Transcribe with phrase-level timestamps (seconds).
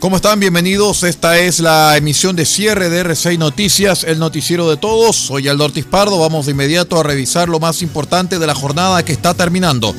[0.00, 0.38] ¿Cómo están?
[0.38, 1.02] Bienvenidos.
[1.02, 5.16] Esta es la emisión de cierre de R6 Noticias, el noticiero de todos.
[5.16, 6.20] Soy Aldo Ortiz Pardo.
[6.20, 9.94] Vamos de inmediato a revisar lo más importante de la jornada que está terminando.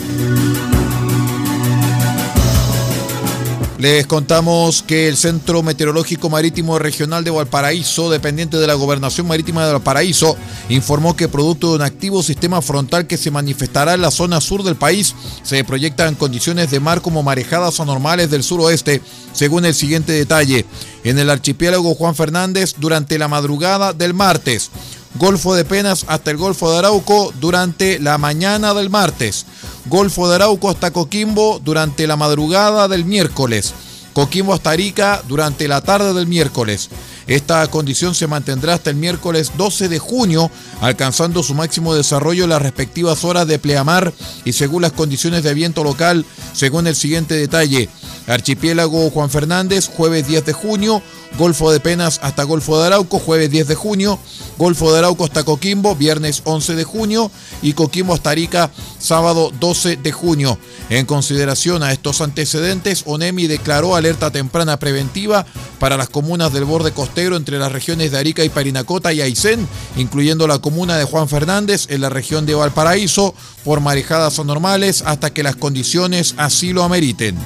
[3.80, 9.66] Les contamos que el Centro Meteorológico Marítimo Regional de Valparaíso, dependiente de la Gobernación Marítima
[9.66, 10.36] de Valparaíso,
[10.68, 14.64] informó que producto de un activo sistema frontal que se manifestará en la zona sur
[14.64, 20.12] del país, se proyectan condiciones de mar como marejadas anormales del suroeste, según el siguiente
[20.12, 20.66] detalle.
[21.06, 24.72] En el archipiélago Juan Fernández, durante la madrugada del martes.
[25.16, 29.46] Golfo de Penas hasta el Golfo de Arauco durante la mañana del martes.
[29.90, 33.74] Golfo de Arauco hasta Coquimbo durante la madrugada del miércoles.
[34.14, 36.90] Coquimbo hasta Arica durante la tarde del miércoles.
[37.26, 40.52] Esta condición se mantendrá hasta el miércoles 12 de junio,
[40.82, 44.14] alcanzando su máximo desarrollo en las respectivas horas de pleamar
[44.46, 46.24] y según las condiciones de viento local,
[46.54, 47.90] según el siguiente detalle.
[48.30, 51.02] Archipiélago Juan Fernández, jueves 10 de junio,
[51.38, 54.20] Golfo de Penas hasta Golfo de Arauco, jueves 10 de junio,
[54.58, 57.32] Golfo de Arauco hasta Coquimbo, viernes 11 de junio
[57.62, 60.58] y Coquimbo hasta Arica, sábado 12 de junio.
[60.90, 65.46] En consideración a estos antecedentes, ONEMI declaró alerta temprana preventiva
[65.80, 69.68] para las comunas del borde costero entre las regiones de Arica y Parinacota y Aysén,
[69.98, 75.32] incluyendo la comuna de Juan Fernández en la región de Valparaíso, por marejadas anormales hasta
[75.32, 77.38] que las condiciones así lo ameriten.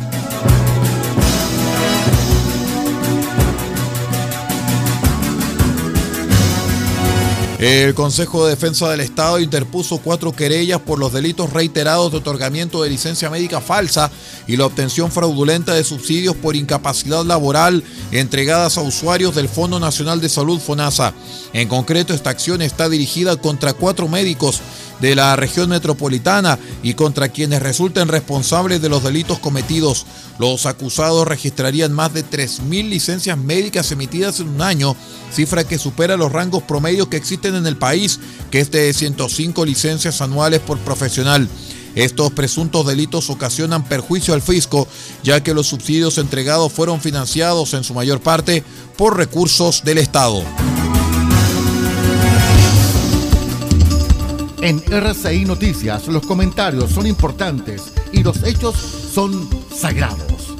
[7.64, 12.84] El Consejo de Defensa del Estado interpuso cuatro querellas por los delitos reiterados de otorgamiento
[12.84, 14.12] de licencia médica falsa
[14.48, 17.82] y la obtención fraudulenta de subsidios por incapacidad laboral
[18.12, 21.14] entregadas a usuarios del Fondo Nacional de Salud FONASA.
[21.54, 24.60] En concreto, esta acción está dirigida contra cuatro médicos
[25.04, 30.06] de la región metropolitana y contra quienes resulten responsables de los delitos cometidos.
[30.40, 34.96] Los acusados registrarían más de 3.000 licencias médicas emitidas en un año,
[35.30, 39.66] cifra que supera los rangos promedios que existen en el país, que es de 105
[39.66, 41.50] licencias anuales por profesional.
[41.96, 44.88] Estos presuntos delitos ocasionan perjuicio al fisco,
[45.22, 48.64] ya que los subsidios entregados fueron financiados en su mayor parte
[48.96, 50.46] por recursos del Estado.
[54.64, 58.78] En RCI Noticias los comentarios son importantes y los hechos
[59.14, 60.56] son sagrados.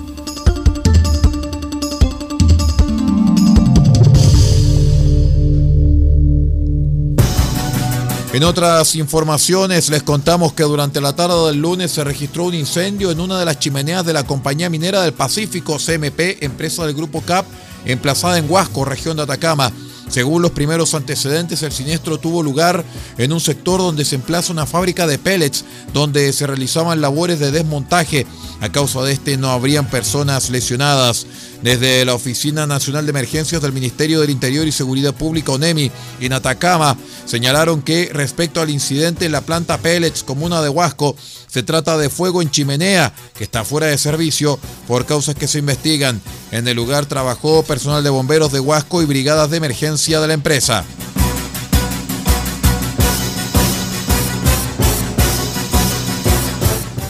[8.34, 13.10] En otras informaciones les contamos que durante la tarde del lunes se registró un incendio
[13.10, 17.22] en una de las chimeneas de la compañía minera del Pacífico CMP, empresa del grupo
[17.22, 17.46] CAP,
[17.86, 19.72] emplazada en Huasco, región de Atacama.
[20.14, 22.86] Según los primeros antecedentes, el siniestro tuvo lugar
[23.18, 27.50] en un sector donde se emplaza una fábrica de pellets, donde se realizaban labores de
[27.50, 28.28] desmontaje.
[28.64, 31.28] A causa de este no habrían personas lesionadas.
[31.62, 36.32] Desde la Oficina Nacional de Emergencias del Ministerio del Interior y Seguridad Pública, ONEMI, en
[36.32, 36.96] Atacama,
[37.26, 41.14] señalaron que respecto al incidente en la planta Pellets comuna de Huasco,
[41.48, 44.58] se trata de fuego en chimenea que está fuera de servicio
[44.88, 46.22] por causas que se investigan.
[46.52, 50.36] En el lugar trabajó personal de bomberos de Huasco y brigadas de emergencia de la
[50.36, 50.86] empresa.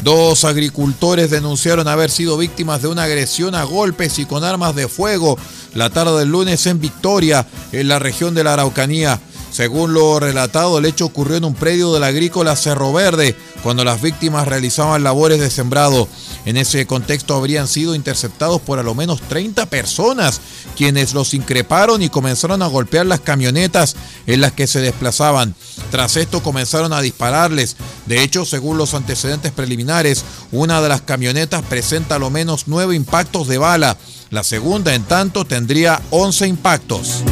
[0.03, 4.89] Dos agricultores denunciaron haber sido víctimas de una agresión a golpes y con armas de
[4.89, 5.37] fuego
[5.75, 9.21] la tarde del lunes en Victoria, en la región de la Araucanía.
[9.53, 13.83] Según lo relatado, el hecho ocurrió en un predio de la agrícola Cerro Verde, cuando
[13.83, 16.07] las víctimas realizaban labores de sembrado.
[16.45, 20.41] En ese contexto habrían sido interceptados por a lo menos 30 personas,
[20.75, 23.95] quienes los increparon y comenzaron a golpear las camionetas
[24.25, 25.53] en las que se desplazaban.
[25.91, 27.75] Tras esto comenzaron a dispararles.
[28.07, 32.95] De hecho, según los antecedentes preliminares, una de las camionetas presenta a lo menos nueve
[32.95, 33.97] impactos de bala.
[34.31, 37.23] La segunda, en tanto, tendría 11 impactos.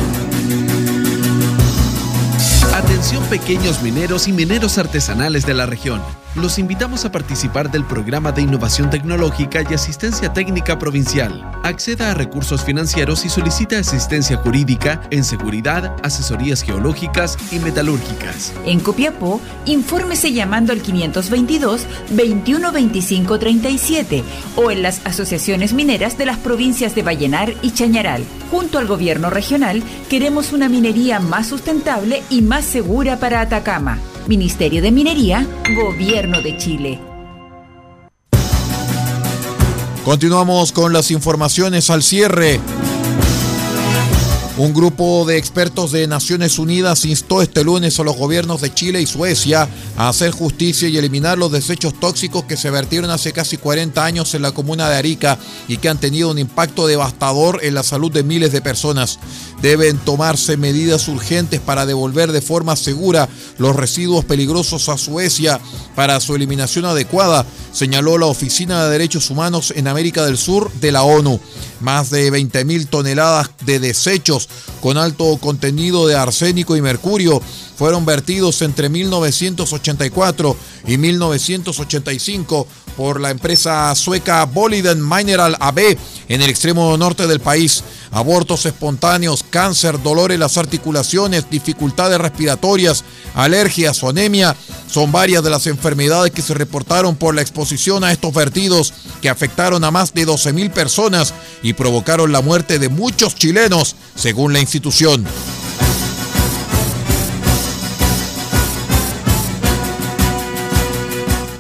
[3.19, 6.01] Pequeños mineros y mineros artesanales de la región.
[6.35, 11.43] Los invitamos a participar del programa de innovación tecnológica y asistencia técnica provincial.
[11.63, 18.53] Acceda a recursos financieros y solicita asistencia jurídica en seguridad, asesorías geológicas y metalúrgicas.
[18.65, 24.23] En Copiapó, infórmese llamando al 522 2125 37
[24.55, 28.23] o en las asociaciones mineras de las provincias de Vallenar y Chañaral.
[28.49, 33.97] Junto al gobierno regional, queremos una minería más sustentable y más segura para Atacama.
[34.31, 35.45] Ministerio de Minería,
[35.75, 36.99] Gobierno de Chile.
[40.05, 42.61] Continuamos con las informaciones al cierre.
[44.61, 49.01] Un grupo de expertos de Naciones Unidas instó este lunes a los gobiernos de Chile
[49.01, 49.67] y Suecia
[49.97, 54.35] a hacer justicia y eliminar los desechos tóxicos que se vertieron hace casi 40 años
[54.35, 58.11] en la comuna de Arica y que han tenido un impacto devastador en la salud
[58.11, 59.17] de miles de personas.
[59.63, 63.27] Deben tomarse medidas urgentes para devolver de forma segura
[63.57, 65.59] los residuos peligrosos a Suecia
[65.95, 70.91] para su eliminación adecuada, señaló la Oficina de Derechos Humanos en América del Sur de
[70.91, 71.39] la ONU.
[71.79, 74.49] Más de 20.000 toneladas de desechos
[74.81, 77.41] con alto contenido de arsénico y mercurio
[77.75, 80.55] fueron vertidos entre 1984
[80.87, 85.97] y 1985 por la empresa sueca Boliden Mineral AB
[86.27, 87.83] en el extremo norte del país.
[88.11, 94.53] Abortos espontáneos, cáncer, dolor en las articulaciones, dificultades respiratorias, alergias o anemia
[94.91, 99.29] son varias de las enfermedades que se reportaron por la exposición a estos vertidos que
[99.29, 104.59] afectaron a más de 12.000 personas y provocaron la muerte de muchos chilenos, según la
[104.59, 105.25] institución.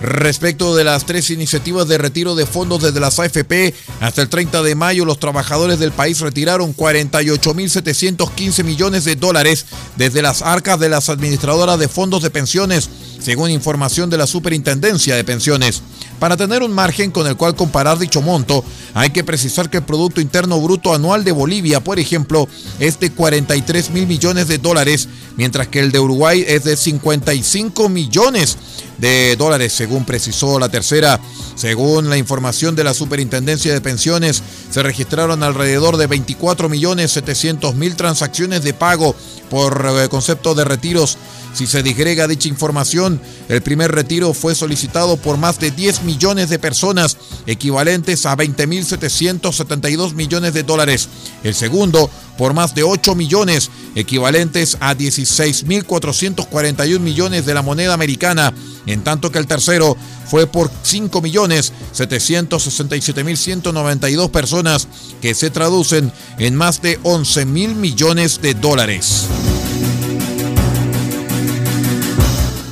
[0.01, 4.63] Respecto de las tres iniciativas de retiro de fondos desde las AFP, hasta el 30
[4.63, 9.67] de mayo los trabajadores del país retiraron 48.715 millones de dólares
[9.97, 12.89] desde las arcas de las administradoras de fondos de pensiones,
[13.19, 15.83] según información de la Superintendencia de Pensiones.
[16.21, 18.63] Para tener un margen con el cual comparar dicho monto,
[18.93, 22.47] hay que precisar que el Producto Interno Bruto Anual de Bolivia, por ejemplo,
[22.77, 27.89] es de 43 mil millones de dólares, mientras que el de Uruguay es de 55
[27.89, 28.55] millones
[28.99, 31.19] de dólares, según precisó la tercera.
[31.55, 37.73] Según la información de la Superintendencia de Pensiones, se registraron alrededor de 24 millones 700
[37.73, 39.15] mil transacciones de pago
[39.49, 41.17] por eh, concepto de retiros.
[41.53, 43.19] Si se disgrega dicha información,
[43.49, 47.15] el primer retiro fue solicitado por más de 10 millones de personas,
[47.45, 51.07] equivalentes a 20.772 millones de dólares.
[51.43, 58.53] El segundo por más de 8 millones, equivalentes a 16.441 millones de la moneda americana,
[58.85, 64.87] en tanto que el tercero fue por 5 millones 767.192 personas,
[65.21, 69.27] que se traducen en más de 11 mil millones de dólares.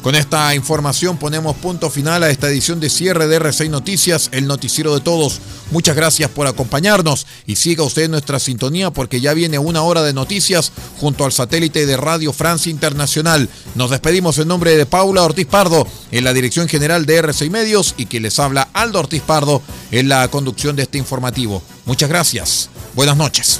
[0.01, 4.47] Con esta información ponemos punto final a esta edición de cierre de R6 Noticias, el
[4.47, 5.39] noticiero de todos.
[5.71, 10.13] Muchas gracias por acompañarnos y siga usted nuestra sintonía porque ya viene una hora de
[10.13, 13.49] noticias junto al satélite de Radio Francia Internacional.
[13.75, 17.95] Nos despedimos en nombre de Paula Ortiz Pardo en la dirección general de R6 Medios
[17.97, 21.61] y que les habla Aldo Ortiz Pardo en la conducción de este informativo.
[21.85, 22.69] Muchas gracias.
[22.95, 23.59] Buenas noches.